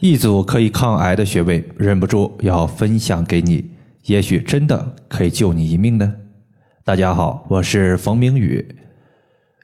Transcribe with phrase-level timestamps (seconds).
[0.00, 3.68] 一组可以抗癌的穴位，忍不住要分享给你，
[4.04, 6.14] 也许真的可以救你一命呢。
[6.84, 8.64] 大家好，我是冯明宇。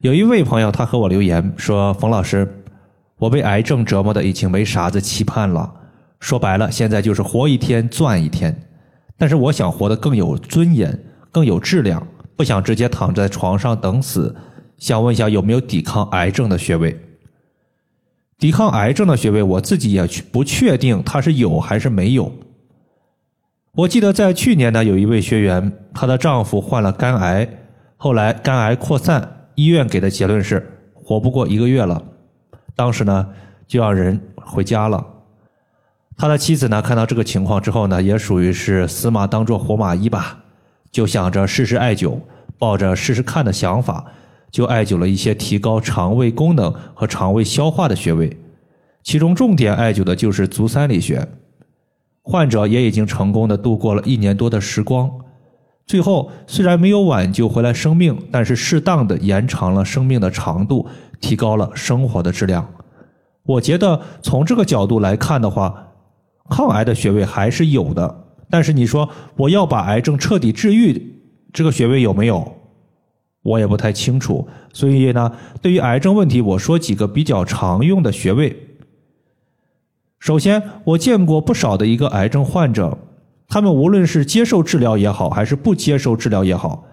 [0.00, 2.50] 有一位朋友，他和我留言说：“冯老师，
[3.18, 5.70] 我被癌症折磨的已经没啥子期盼了，
[6.18, 8.58] 说白了，现在就是活一天赚一天。
[9.18, 10.98] 但是我想活得更有尊严，
[11.30, 12.06] 更有质量，
[12.36, 14.34] 不想直接躺在床上等死。
[14.78, 16.98] 想问一下，有没有抵抗癌症的穴位？”
[18.42, 22.32] 抵抗癌症的穴位，我自己也不确定它是有还是没有。
[23.76, 27.48] 我记得在去年呢，有一位学员，她的丈夫患了肝癌，
[27.96, 32.02] 后来肝癌扩散，医院给的结论是活不过一个月了。
[32.74, 33.28] 当时呢，
[33.68, 35.06] 就让人回家了。
[36.16, 40.36] 他的妻子呢，看到这个情况之后呢，也属于是死马当做活马医吧，
[40.90, 42.18] 就想着试试艾灸，
[42.58, 44.04] 抱着试试看的想法。
[44.50, 48.36] 就艾灸了一些提高肠胃功能和肠胃消化的穴位，
[49.02, 51.26] 其中重点艾灸的就是足三里穴。
[52.22, 55.10] 患者也已经成功的度过了一年多的时光，
[55.86, 60.86] 最后虽然没有挽救回来生命，但是适当的延长了生命的长度，
[61.20, 62.66] 提高了生活的质量。
[63.44, 65.88] 我觉得从这个角度来看的话，
[66.48, 71.20] 抗癌的穴位还是有的，但是你说我要把癌症彻底治愈，
[71.52, 72.54] 这个穴位有没有？
[73.42, 78.56] 我也不太清楚，所以呢，对于癌症问题，我说几个比较常用的穴位。
[80.22, 82.96] 首先，我见过不少的一个癌症患者，
[83.48, 86.84] 他们无论是接受治疗也好，还是不接受治疗也好，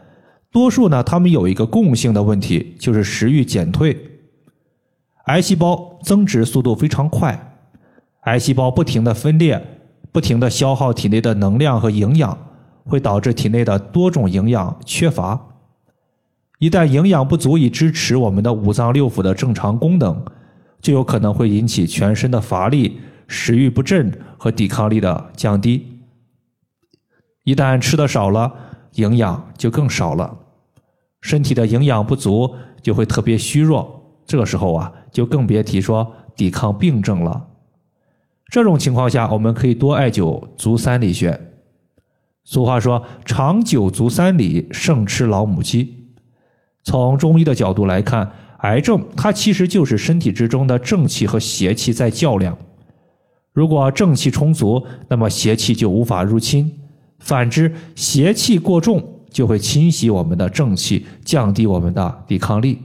[0.52, 3.96] 多数呢，他们有一个共性的问题，就是食欲减退，
[5.28, 7.54] 癌细胞增殖速度非常快，
[8.22, 9.64] 癌细胞不停的分裂，
[10.12, 12.36] 不停的消耗体内的能量和营养，
[12.84, 15.40] 会导致体内的多种营养缺乏。
[16.58, 20.20] 一旦营养不足以支持我们的五脏六腑的正常功能，
[20.82, 26.02] 就有可能会引起全身的乏力、食欲不振和抵抗力的降低。
[27.46, 28.52] 一旦吃的少了，
[28.96, 30.38] 营养就更少了，
[31.22, 34.20] 身体的营养不足就会特别虚弱。
[34.26, 37.48] 这个时候啊，就更别提说抵抗病症了。
[38.52, 41.40] 这种情况下，我们可以多艾灸足三里穴。
[42.44, 46.10] 俗话说：“长久足三里，胜吃老母鸡。”
[46.84, 52.58] 从中医的角度来看，癌症它其实就是身体之中的正气和邪气在较量。
[53.54, 56.70] 如果正气充足，那么邪气就无法入侵；
[57.20, 62.80] 反之，邪气过重就会侵袭我们的正气，降低我们的抵抗力。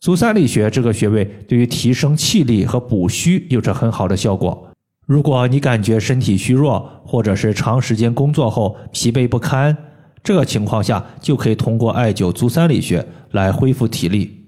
[0.00, 4.68] 足三里穴这个穴位对于提升气力和补虚有着很好的效果。
[5.06, 9.76] 如果你感觉身体虚弱，或者是长时间工作后疲惫不堪，
[10.22, 14.46] 这个情况下就可以通过艾灸足三里穴来恢复体力。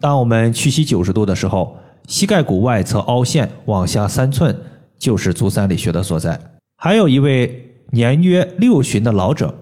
[0.00, 1.76] 当我们屈膝九十度的时候，
[2.08, 4.56] 膝盖骨外侧凹陷往下三寸
[5.02, 6.40] 就是足三里穴的所在。
[6.76, 9.52] 还有一位年约六旬的老者，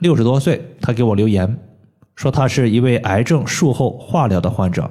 [0.00, 1.58] 六十多岁，他给我留言
[2.16, 4.90] 说，他是一位癌症术后化疗的患者，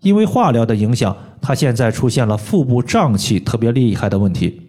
[0.00, 4.62] 因为化疗的影响，他现在出现了腹部胀气特别厉害的问题，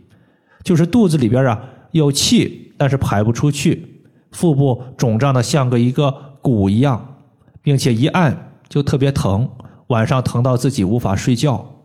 [0.64, 4.02] 就是肚子里边啊有气，但是排不出去。
[4.32, 7.20] 腹部肿胀的像个一个鼓一样，
[7.62, 9.48] 并且一按就特别疼，
[9.90, 11.77] 晚上疼到自己无法睡觉。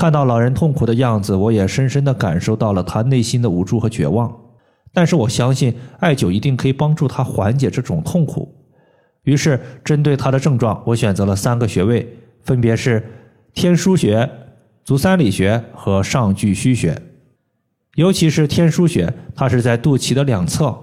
[0.00, 4.34] 看到老人痛苦的样子，我也深深的感受到了他内心的无助和绝望。
[4.94, 8.50] 但是我相信艾灸一定可以帮助他缓解这种痛苦。
[9.24, 13.04] 于是针对他的症状，我选择了三个穴位，分别是
[13.52, 14.26] 天枢穴、
[14.86, 16.98] 足三里穴和上巨虚穴。
[17.96, 20.74] 尤其是天枢穴，它是在肚脐的两侧。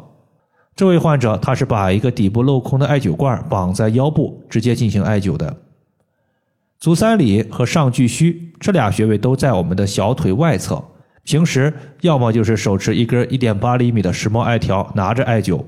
[0.75, 5.57] 这位患者他是把一个底部镂空的艾灸罐绑在腰部，直接进行艾灸的。
[6.79, 10.83] 足三里和上巨虚这俩穴位都在我们的小腿外侧。
[11.23, 15.61] 平时要么就是手持一根一点八厘米的石墨艾条拿着艾灸，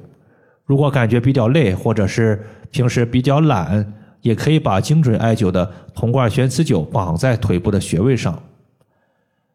[0.65, 8.41] 如果感觉比较累或者是平时比较懒，也可以把精准艾灸的铜罐悬磁灸绑在腿部的穴位上。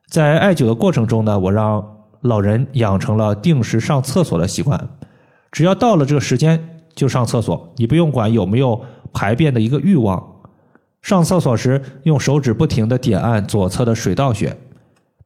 [0.07, 1.83] 在艾灸的过程中呢，我让
[2.21, 4.89] 老人养成了定时上厕所的习惯。
[5.51, 10.34] 只要到了这个时间就上厕所，你不用管有没有排便的一个欲望。
[11.05, 14.57] 上厕所时用手指不停的点按左侧的水道穴，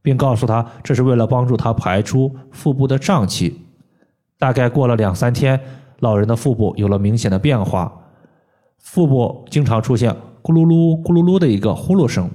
[0.03, 3.65] 并告诉他这是为了帮助他排出腹部的胀气。
[4.41, 5.61] 大概过了两三天，
[6.01, 7.93] 老人的腹部有了明显的变化，
[8.79, 10.11] 腹部经常出现
[10.43, 12.29] 咕噜噜咕噜噜的一个呼噜声，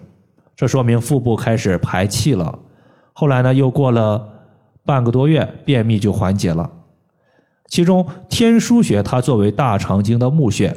[0.55, 2.57] 这说明腹部开始排气了。
[3.11, 4.25] 后来呢，又过了
[4.85, 6.71] 半个多月，便秘就缓解了。
[7.67, 10.73] 其中天枢穴，它作为大肠经的募穴，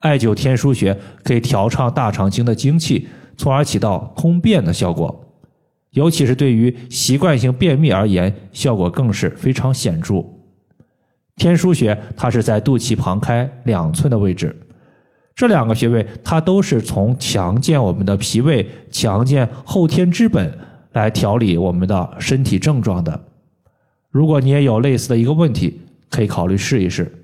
[0.00, 5.20] 艾灸天枢穴可以调畅大肠经的精气，从而起到通便的效果。
[5.90, 10.24] 尤其是对于习惯性便秘而言，效果更是非常显著。
[11.36, 14.54] 天枢穴它是在肚脐旁开两寸的位置，
[15.34, 20.52] 这两个穴位它都是从强健我们的脾胃、强健后天之本
[20.92, 23.24] 来调理我们的身体症状的。
[24.10, 25.80] 如果你也有类似的一个问题，
[26.10, 27.23] 可以考虑试一试。